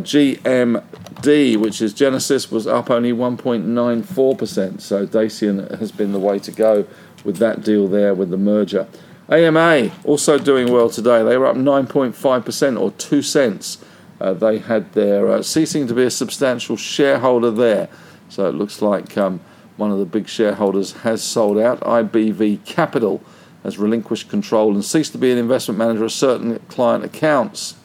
GMD, 1.22 1.58
which 1.58 1.82
is 1.82 1.94
Genesis, 1.94 2.52
was 2.52 2.68
up 2.68 2.90
only 2.90 3.12
1.94%. 3.12 4.82
So 4.82 5.06
Dacian 5.06 5.78
has 5.78 5.92
been 5.92 6.12
the 6.12 6.20
way 6.20 6.40
to 6.40 6.52
go 6.52 6.86
with 7.24 7.38
that 7.38 7.64
deal 7.64 7.88
there 7.88 8.14
with 8.14 8.30
the 8.30 8.38
merger. 8.38 8.88
AMA 9.30 9.92
also 10.06 10.38
doing 10.38 10.72
well 10.72 10.90
today. 10.90 11.24
They 11.24 11.38
were 11.38 11.48
up 11.48 11.56
9.5% 11.56 12.82
or 12.82 12.92
2 12.92 13.22
cents. 13.22 13.78
Uh, 14.20 14.34
they 14.34 14.60
had 14.60 14.92
their 14.94 15.30
uh, 15.30 15.42
ceasing 15.42 15.88
to 15.88 15.94
be 15.94 16.04
a 16.04 16.10
substantial 16.10 16.76
shareholder 16.76 17.52
there. 17.52 17.90
So 18.30 18.48
it 18.48 18.56
looks 18.56 18.82
like 18.82 19.18
um, 19.18 19.40
one 19.78 19.92
of 19.92 20.00
the 20.00 20.06
big 20.06 20.28
shareholders 20.28 20.94
has 21.04 21.24
sold 21.24 21.58
out. 21.58 21.80
IBV 21.82 22.66
Capital 22.66 23.22
has 23.64 23.78
relinquished 23.78 24.30
control 24.30 24.74
and 24.74 24.84
ceased 24.84 25.12
to 25.12 25.18
be 25.18 25.32
an 25.32 25.38
investment 25.38 25.78
manager 25.78 26.06
of 26.06 26.12
certain 26.12 26.60
client 26.70 27.04
accounts. 27.04 27.76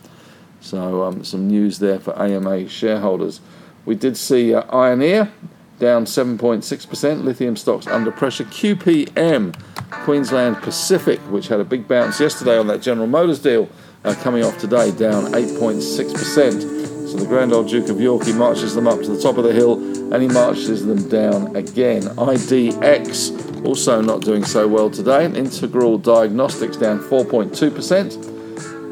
So 0.64 1.02
um, 1.02 1.25
some 1.25 1.47
news 1.47 1.78
there 1.78 2.00
for 2.00 2.18
AMA 2.18 2.71
shareholders. 2.71 3.42
We 3.85 3.94
did 3.97 4.16
see 4.16 4.54
uh, 4.54 4.62
Ioneer 4.75 5.30
down 5.78 6.06
7.6%, 6.06 7.23
lithium 7.23 7.54
stocks 7.54 7.87
under 7.87 8.11
pressure. 8.11 8.44
QPM, 8.44 9.54
Queensland 9.90 10.56
Pacific, 10.62 11.21
which 11.30 11.49
had 11.49 11.61
a 11.61 11.64
big 11.64 11.87
bounce 11.87 12.18
yesterday 12.18 12.56
on 12.56 12.66
that 12.68 12.80
General 12.80 13.06
Motors 13.06 13.40
deal, 13.40 13.68
uh, 14.04 14.14
coming 14.23 14.42
off 14.42 14.56
today 14.56 14.90
down 14.90 15.33
8.6%. 15.33 17.09
So 17.11 17.18
the 17.18 17.26
Grand 17.26 17.52
Old 17.52 17.68
Duke 17.68 17.90
of 17.90 18.00
York, 18.00 18.25
he 18.25 18.33
marches 18.33 18.75
them 18.75 18.88
up 18.88 19.02
to 19.02 19.09
the 19.09 19.21
top 19.21 19.37
of 19.37 19.44
the 19.44 19.52
hill 19.52 19.75
and 20.14 20.23
he 20.23 20.28
marches 20.28 20.87
them 20.87 21.06
down 21.11 21.54
again. 21.56 22.04
IDX 22.04 23.66
also 23.66 24.00
not 24.00 24.23
doing 24.23 24.44
so 24.47 24.66
well 24.66 24.88
today. 24.88 25.26
Integral 25.26 25.99
Diagnostics 25.99 26.78
down 26.78 27.00
4.2%. 27.00 28.34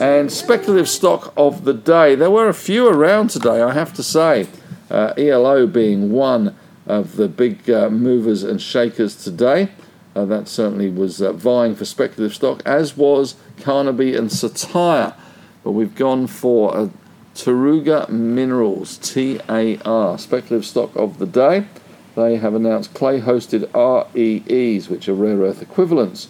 And 0.02 0.32
speculative 0.32 0.88
stock 0.88 1.32
of 1.36 1.62
the 1.62 1.72
day. 1.72 2.16
There 2.16 2.28
were 2.28 2.48
a 2.48 2.54
few 2.54 2.88
around 2.88 3.30
today, 3.30 3.62
I 3.62 3.72
have 3.72 3.94
to 3.94 4.02
say. 4.02 4.48
Uh, 4.90 5.14
ELO 5.16 5.64
being 5.68 6.10
one 6.10 6.56
of 6.88 7.14
the 7.14 7.28
big 7.28 7.70
uh, 7.70 7.88
movers 7.88 8.42
and 8.42 8.60
shakers 8.60 9.14
today. 9.14 9.68
Uh, 10.16 10.24
that 10.24 10.48
certainly 10.48 10.90
was 10.90 11.22
uh, 11.22 11.32
vying 11.32 11.76
for 11.76 11.84
speculative 11.84 12.34
stock, 12.34 12.62
as 12.66 12.96
was 12.96 13.36
Carnaby 13.60 14.16
and 14.16 14.28
Cettire. 14.28 15.14
But 15.62 15.70
we've 15.70 15.94
gone 15.94 16.26
for 16.26 16.76
a 16.76 16.90
Taruga 17.36 18.08
Minerals, 18.08 18.96
TAR, 18.98 20.18
speculative 20.18 20.66
stock 20.66 20.96
of 20.96 21.20
the 21.20 21.26
day. 21.26 21.68
They 22.16 22.38
have 22.38 22.54
announced 22.56 22.92
clay 22.92 23.20
hosted 23.20 23.70
REEs, 23.72 24.88
which 24.88 25.08
are 25.08 25.14
rare 25.14 25.36
earth 25.36 25.62
equivalents, 25.62 26.26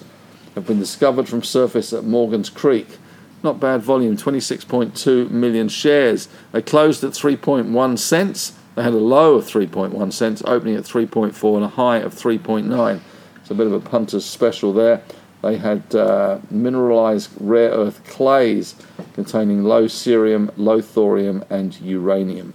have 0.55 0.67
been 0.67 0.79
discovered 0.79 1.26
from 1.26 1.43
surface 1.43 1.95
at 1.95 2.05
Morgan's 2.05 2.50
Creek. 2.50 2.99
Not 3.42 3.58
bad 3.58 3.82
volume, 3.82 4.16
26.2 4.16 5.30
million 5.30 5.68
shares. 5.68 6.28
They 6.52 6.62
closed 6.62 7.02
at 7.02 7.11
3.1 7.11 7.99
cents. 7.99 8.52
They 8.75 8.82
had 8.82 8.92
a 8.94 8.99
low 8.99 9.34
of 9.34 9.44
3.1 9.44 10.12
cents, 10.12 10.42
opening 10.46 10.76
at 10.76 10.84
3.4 10.84 11.56
and 11.56 11.64
a 11.64 11.68
high 11.68 11.99
of 11.99 12.14
3.9. 12.14 13.00
It's 13.37 13.50
a 13.50 13.54
bit 13.54 13.66
of 13.66 13.72
a 13.72 13.80
punter's 13.80 14.25
special 14.25 14.72
there. 14.72 15.02
They 15.42 15.56
had 15.56 15.94
uh, 15.94 16.38
mineralized 16.50 17.30
rare 17.40 17.70
earth 17.70 18.04
clays 18.04 18.76
containing 19.14 19.64
low 19.64 19.87
cerium, 19.87 20.52
low 20.56 20.80
thorium, 20.80 21.44
and 21.50 21.78
uranium. 21.80 22.54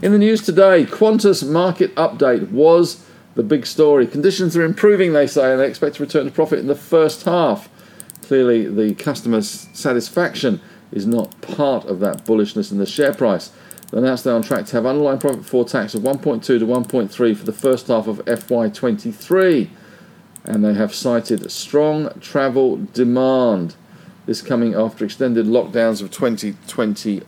In 0.00 0.12
the 0.12 0.18
news 0.18 0.40
today, 0.40 0.86
Qantas 0.86 1.46
market 1.46 1.94
update 1.94 2.50
was 2.50 3.04
the 3.34 3.42
big 3.42 3.66
story. 3.66 4.06
Conditions 4.06 4.56
are 4.56 4.64
improving, 4.64 5.12
they 5.12 5.26
say, 5.26 5.52
and 5.52 5.60
they 5.60 5.68
expect 5.68 5.96
to 5.96 6.02
return 6.02 6.24
to 6.24 6.30
profit 6.30 6.58
in 6.58 6.68
the 6.68 6.74
first 6.74 7.24
half 7.24 7.68
clearly 8.30 8.64
the 8.64 8.94
customer's 8.94 9.66
satisfaction 9.72 10.60
is 10.92 11.04
not 11.04 11.40
part 11.40 11.84
of 11.86 11.98
that 11.98 12.24
bullishness 12.24 12.70
in 12.70 12.78
the 12.78 12.86
share 12.86 13.12
price. 13.12 13.50
They're 13.90 14.00
now 14.00 14.14
still 14.14 14.36
on 14.36 14.42
track 14.42 14.66
to 14.66 14.76
have 14.76 14.86
underlying 14.86 15.18
profit 15.18 15.38
before 15.38 15.64
tax 15.64 15.96
of 15.96 16.02
1.2 16.02 16.40
to 16.44 16.60
1.3 16.60 17.36
for 17.36 17.44
the 17.44 17.52
first 17.52 17.88
half 17.88 18.06
of 18.06 18.18
FY23. 18.26 19.68
And 20.44 20.64
they 20.64 20.74
have 20.74 20.94
cited 20.94 21.50
strong 21.50 22.08
travel 22.20 22.76
demand. 22.92 23.74
This 24.26 24.42
coming 24.42 24.76
after 24.76 25.04
extended 25.04 25.46
lockdowns 25.46 26.00
of 26.00 26.12
2020 26.12 27.22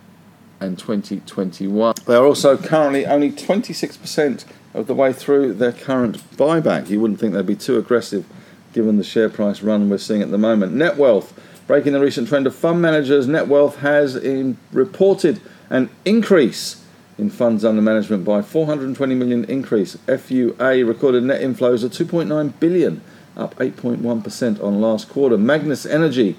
and 0.60 0.78
2021. 0.78 1.94
They 2.06 2.14
are 2.14 2.24
also 2.24 2.56
currently 2.56 3.06
only 3.06 3.32
26% 3.32 4.44
of 4.72 4.86
the 4.86 4.94
way 4.94 5.12
through 5.12 5.54
their 5.54 5.72
current 5.72 6.18
buyback. 6.36 6.90
You 6.90 7.00
wouldn't 7.00 7.18
think 7.18 7.34
they'd 7.34 7.44
be 7.44 7.56
too 7.56 7.76
aggressive 7.76 8.24
given 8.72 8.98
the 8.98 9.04
share 9.04 9.28
price 9.28 9.62
run 9.62 9.88
we're 9.88 9.98
seeing 9.98 10.22
at 10.22 10.30
the 10.30 10.38
moment. 10.38 10.74
Netwealth. 10.74 11.32
breaking 11.66 11.92
the 11.92 12.00
recent 12.00 12.28
trend 12.28 12.46
of 12.46 12.54
fund 12.54 12.82
managers, 12.82 13.26
Netwealth 13.26 13.76
has 13.76 14.16
in, 14.16 14.56
reported 14.72 15.40
an 15.70 15.88
increase 16.04 16.84
in 17.18 17.30
funds 17.30 17.64
under 17.64 17.80
management 17.80 18.24
by 18.24 18.42
420 18.42 19.14
million 19.14 19.44
increase. 19.44 19.96
FUA 20.06 20.86
recorded 20.86 21.22
net 21.22 21.40
inflows 21.40 21.84
of 21.84 21.92
2.9 21.92 22.52
billion, 22.58 23.00
up 23.36 23.54
8.1% 23.56 24.62
on 24.62 24.80
last 24.80 25.08
quarter. 25.08 25.36
Magnis 25.36 25.88
Energy 25.88 26.36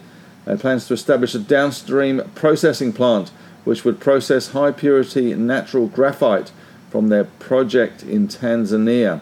plans 0.60 0.88
to 0.88 0.94
establish 0.94 1.34
a 1.34 1.40
downstream 1.40 2.22
processing 2.36 2.92
plant 2.92 3.30
which 3.64 3.86
would 3.86 4.00
process 4.00 4.50
high 4.50 4.72
purity 4.72 5.34
natural 5.34 5.88
graphite 5.88 6.52
from 6.90 7.08
their 7.08 7.24
project 7.24 8.04
in 8.04 8.28
Tanzania. 8.28 9.22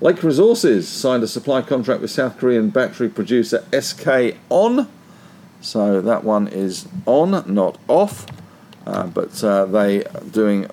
Lake 0.00 0.22
Resources 0.22 0.88
signed 0.88 1.24
a 1.24 1.26
supply 1.26 1.60
contract 1.60 2.00
with 2.00 2.12
South 2.12 2.38
Korean 2.38 2.70
battery 2.70 3.08
producer 3.08 3.64
SK 3.78 4.36
On. 4.48 4.88
So 5.60 6.00
that 6.00 6.22
one 6.22 6.46
is 6.46 6.86
on, 7.04 7.42
not 7.52 7.78
off. 7.88 8.24
Uh, 8.86 9.08
but 9.08 9.42
uh, 9.42 9.66
they 9.66 10.04
are 10.04 10.20
doing 10.20 10.70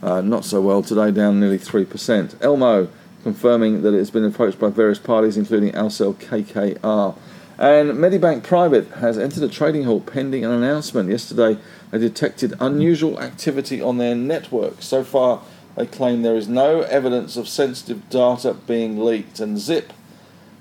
uh, 0.00 0.20
not 0.20 0.44
so 0.44 0.60
well 0.60 0.80
today, 0.80 1.10
down 1.10 1.40
nearly 1.40 1.58
3%. 1.58 2.40
Elmo 2.40 2.88
confirming 3.24 3.82
that 3.82 3.94
it 3.94 3.98
has 3.98 4.12
been 4.12 4.24
approached 4.24 4.60
by 4.60 4.68
various 4.68 5.00
parties, 5.00 5.36
including 5.36 5.72
Accel-KKR. 5.72 7.18
And 7.58 7.90
Medibank 7.90 8.44
Private 8.44 8.88
has 8.92 9.18
entered 9.18 9.42
a 9.42 9.48
trading 9.48 9.84
halt 9.84 10.06
pending 10.06 10.44
an 10.44 10.52
announcement. 10.52 11.10
Yesterday, 11.10 11.58
they 11.90 11.98
detected 11.98 12.54
unusual 12.60 13.20
activity 13.20 13.82
on 13.82 13.98
their 13.98 14.14
network. 14.14 14.80
So 14.80 15.02
far, 15.02 15.42
they 15.76 15.86
claim 15.86 16.22
there 16.22 16.36
is 16.36 16.48
no 16.48 16.82
evidence 16.82 17.36
of 17.36 17.48
sensitive 17.48 18.08
data 18.10 18.54
being 18.54 19.02
leaked. 19.02 19.40
And 19.40 19.58
Zip 19.58 19.92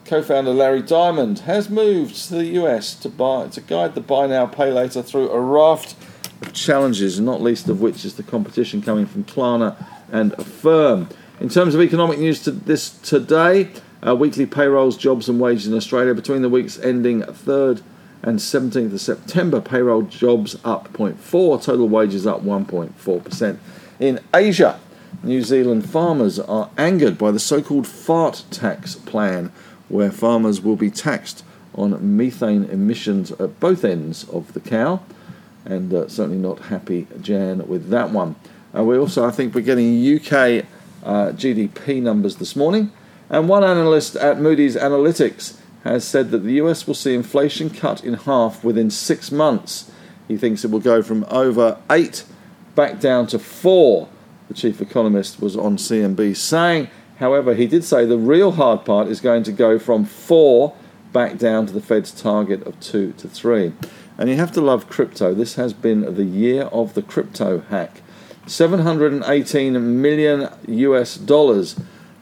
co-founder 0.06 0.52
Larry 0.52 0.82
Diamond 0.82 1.40
has 1.40 1.70
moved 1.70 2.16
to 2.30 2.36
the 2.36 2.46
US 2.64 2.96
to 2.96 3.10
buy 3.10 3.48
to 3.50 3.62
guide 3.62 3.96
the 3.96 4.02
buy 4.02 4.28
now 4.28 4.48
pay 4.48 4.72
later 4.72 5.04
through 5.04 5.30
a 5.30 5.40
raft 5.40 5.96
of 6.42 6.54
challenges, 6.54 7.20
not 7.20 7.42
least 7.42 7.70
of 7.70 7.82
which 7.82 8.06
is 8.06 8.16
the 8.16 8.24
competition 8.24 8.82
coming 8.82 9.06
from 9.06 9.24
Klarna 9.24 9.76
and 10.12 10.34
Affirm. 10.34 11.10
In 11.40 11.50
terms 11.50 11.76
of 11.76 11.82
economic 11.82 12.20
news 12.20 12.42
to 12.44 12.52
this 12.52 12.90
today, 12.90 13.70
uh, 14.06 14.16
weekly 14.16 14.46
payrolls, 14.46 14.98
jobs 14.98 15.30
and 15.30 15.40
wages 15.40 15.68
in 15.68 15.74
Australia 15.74 16.14
between 16.14 16.42
the 16.42 16.50
weeks 16.50 16.80
ending 16.80 17.22
3rd 17.22 17.82
and 18.22 18.40
17th 18.40 18.94
of 18.94 19.02
September, 19.02 19.62
payroll 19.62 20.02
jobs 20.02 20.58
up 20.64 20.92
0.4, 20.94 21.62
total 21.62 21.88
wages 21.88 22.28
up 22.28 22.42
1.4%. 22.42 23.58
In 24.00 24.20
Asia, 24.34 24.80
New 25.24 25.42
Zealand 25.42 25.90
farmers 25.90 26.40
are 26.40 26.70
angered 26.78 27.18
by 27.18 27.32
the 27.32 27.40
so-called 27.40 27.88
fart 27.88 28.44
tax 28.52 28.96
plan, 28.96 29.52
where 29.88 30.12
farmers 30.12 30.62
will 30.62 30.76
be 30.76 30.90
taxed 30.90 31.44
on 31.76 32.18
methane 32.18 32.66
emissions 32.66 33.32
at 33.34 33.60
both 33.60 33.84
ends 33.84 34.28
of 34.30 34.54
the 34.54 34.60
cow, 34.60 35.02
and 35.66 35.94
uh, 35.94 36.08
certainly 36.08 36.38
not 36.38 36.60
happy 36.66 37.08
Jan 37.22 37.68
with 37.68 37.90
that 37.90 38.12
one. 38.12 38.36
Uh, 38.76 38.84
we 38.84 38.98
also, 38.98 39.26
I 39.26 39.32
think, 39.32 39.54
we're 39.54 39.62
getting 39.62 39.98
UK 40.16 40.66
uh, 41.04 41.32
GDP 41.32 42.02
numbers 42.02 42.38
this 42.38 42.56
morning. 42.56 42.92
And 43.30 43.48
one 43.48 43.64
analyst 43.64 44.16
at 44.16 44.40
Moody's 44.40 44.76
Analytics 44.76 45.58
has 45.84 46.06
said 46.06 46.32
that 46.32 46.40
the 46.40 46.54
US 46.54 46.88
will 46.88 46.96
see 46.96 47.14
inflation 47.14 47.70
cut 47.70 48.04
in 48.04 48.16
half 48.16 48.64
within 48.64 48.90
six 48.90 49.32
months. 49.32 49.92
He 50.28 50.38
thinks 50.38 50.64
it 50.64 50.72
will 50.72 50.80
go 50.80 51.02
from 51.02 51.26
over 51.30 51.78
eight 51.90 52.24
back 52.76 53.00
down 53.00 53.28
to 53.28 53.40
four. 53.40 54.10
The 54.50 54.56
chief 54.56 54.82
economist 54.82 55.40
was 55.40 55.56
on 55.56 55.78
CNB 55.78 56.36
saying, 56.36 56.90
however, 57.20 57.54
he 57.54 57.68
did 57.68 57.84
say 57.84 58.06
the 58.06 58.18
real 58.18 58.52
hard 58.52 58.84
part 58.84 59.08
is 59.08 59.22
going 59.22 59.44
to 59.44 59.52
go 59.52 59.80
from 59.80 60.04
four 60.04 60.76
back 61.14 61.38
down 61.38 61.68
to 61.68 61.74
the 61.74 61.82
Fed's 61.82 62.12
target 62.12 62.64
of 62.64 62.80
two 62.80 63.14
to 63.14 63.30
three. 63.30 63.74
And 64.18 64.30
you 64.30 64.36
have 64.36 64.52
to 64.54 64.62
love 64.62 64.90
crypto. 64.90 65.34
This 65.34 65.56
has 65.56 65.72
been 65.72 66.16
the 66.16 66.26
year 66.26 66.64
of 66.64 66.94
the 66.96 67.02
crypto 67.02 67.62
hack. 67.70 68.02
718 68.48 70.02
million 70.02 70.50
US 70.68 71.16
dollars 71.16 71.80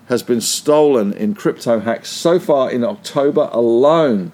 has 0.08 0.22
been 0.22 0.42
stolen 0.42 1.14
in 1.14 1.34
crypto 1.34 1.80
hacks 1.80 2.10
so 2.10 2.40
far 2.40 2.70
in 2.70 2.84
October 2.84 3.50
alone. 3.52 4.32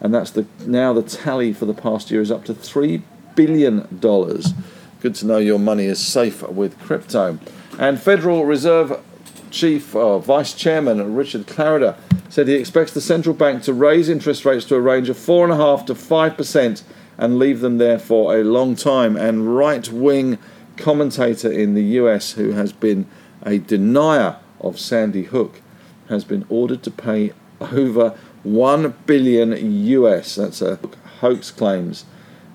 And 0.00 0.14
that's 0.14 0.30
the 0.30 0.46
now 0.64 0.92
the 0.92 1.02
tally 1.02 1.52
for 1.52 1.66
the 1.66 1.74
past 1.74 2.10
year 2.10 2.20
is 2.20 2.30
up 2.30 2.44
to 2.44 2.54
3 2.54 3.02
billion 3.34 3.98
dollars. 3.98 4.54
Good 5.04 5.16
to 5.16 5.26
know 5.26 5.36
your 5.36 5.58
money 5.58 5.84
is 5.84 5.98
safe 5.98 6.42
with 6.48 6.80
crypto. 6.80 7.38
And 7.78 8.00
Federal 8.00 8.46
Reserve 8.46 9.04
Chief 9.50 9.94
uh, 9.94 10.18
Vice 10.18 10.54
Chairman 10.54 11.14
Richard 11.14 11.46
Clarida 11.46 11.98
said 12.30 12.48
he 12.48 12.54
expects 12.54 12.94
the 12.94 13.02
central 13.02 13.34
bank 13.34 13.62
to 13.64 13.74
raise 13.74 14.08
interest 14.08 14.46
rates 14.46 14.64
to 14.64 14.76
a 14.76 14.80
range 14.80 15.10
of 15.10 15.18
4.5 15.18 15.84
to 15.88 15.94
5% 15.94 16.82
and 17.18 17.38
leave 17.38 17.60
them 17.60 17.76
there 17.76 17.98
for 17.98 18.34
a 18.34 18.44
long 18.44 18.76
time. 18.76 19.14
And 19.14 19.54
right 19.54 19.86
wing 19.90 20.38
commentator 20.78 21.52
in 21.52 21.74
the 21.74 21.84
US 22.00 22.32
who 22.32 22.52
has 22.52 22.72
been 22.72 23.06
a 23.42 23.58
denier 23.58 24.38
of 24.58 24.80
Sandy 24.80 25.24
Hook 25.24 25.60
has 26.08 26.24
been 26.24 26.46
ordered 26.48 26.82
to 26.82 26.90
pay 26.90 27.34
over 27.60 28.16
1 28.42 28.94
billion 29.04 29.52
US. 29.84 30.36
That's 30.36 30.62
a 30.62 30.80
hoax 31.20 31.50
claims, 31.50 32.06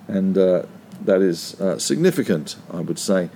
and 0.08 0.36
uh, 0.36 0.64
that 1.06 1.22
is 1.22 1.60
uh, 1.60 1.78
significant, 1.80 2.56
I 2.72 2.82
would 2.82 3.00
say, 3.00 3.30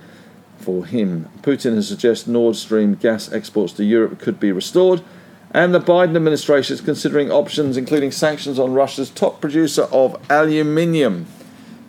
for 0.58 0.86
him. 0.86 1.28
Putin 1.42 1.74
has 1.74 1.88
suggested 1.88 2.30
Nord 2.30 2.56
Stream 2.56 2.94
gas 2.94 3.32
exports 3.32 3.72
to 3.74 3.84
Europe 3.84 4.18
could 4.18 4.38
be 4.38 4.52
restored, 4.52 5.02
and 5.50 5.74
the 5.74 5.80
Biden 5.80 6.16
administration 6.16 6.74
is 6.74 6.80
considering 6.80 7.30
options, 7.30 7.76
including 7.76 8.10
sanctions 8.10 8.58
on 8.58 8.74
Russia's 8.74 9.10
top 9.10 9.40
producer 9.40 9.82
of 9.92 10.20
aluminium 10.30 11.26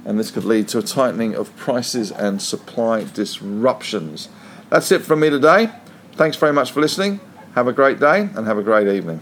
and 0.05 0.19
this 0.19 0.31
could 0.31 0.45
lead 0.45 0.67
to 0.69 0.77
a 0.77 0.83
tightening 0.83 1.35
of 1.35 1.53
prices 1.57 2.11
and 2.11 2.41
supply 2.41 3.03
disruptions. 3.03 4.29
That's 4.69 4.91
it 4.91 5.01
from 5.01 5.19
me 5.19 5.31
today. 5.31 5.71
Thanks 6.13 6.37
very 6.37 6.53
much 6.53 6.71
for 6.71 6.79
listening. 6.79 7.19
Have 7.55 7.67
a 7.67 7.73
great 7.73 7.99
day 7.99 8.29
and 8.35 8.45
have 8.45 8.57
a 8.57 8.63
great 8.63 8.87
evening. 8.87 9.21